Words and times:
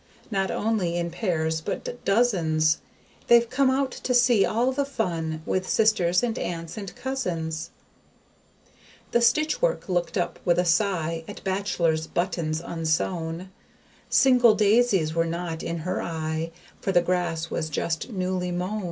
Not 0.31 0.49
only 0.49 0.97
in 0.97 1.11
pairs 1.11 1.61
but 1.61 2.03
dozens; 2.03 2.79
They've 3.27 3.47
come 3.47 3.69
out 3.69 3.91
to 3.91 4.15
see 4.15 4.43
all 4.43 4.71
the 4.71 4.83
fun, 4.83 5.43
With 5.45 5.69
sisters 5.69 6.23
and 6.23 6.39
aunts 6.39 6.75
and 6.75 6.95
cousins. 6.95 7.69
The 9.11 9.21
STITCHWORK 9.21 9.87
looked 9.89 10.17
up 10.17 10.39
with 10.43 10.57
a 10.57 10.65
sigh 10.65 11.23
At 11.27 11.43
BATCHELOR'S 11.43 12.07
BUTTONS 12.07 12.61
unsewn: 12.61 13.51
Single 14.09 14.55
Daisies 14.55 15.13
were 15.13 15.27
not 15.27 15.61
in 15.61 15.77
her 15.77 16.01
eye, 16.01 16.49
For 16.79 16.91
the 16.91 17.03
grass 17.03 17.51
was 17.51 17.69
just 17.69 18.09
newly 18.09 18.51
mown. 18.51 18.79